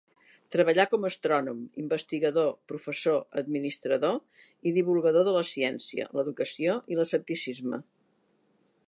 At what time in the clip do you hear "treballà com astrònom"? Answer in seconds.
0.53-1.59